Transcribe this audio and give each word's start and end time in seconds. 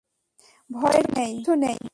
ভয়ের 0.69 1.05
কিচ্ছু 1.15 1.51
নেই! 1.55 1.81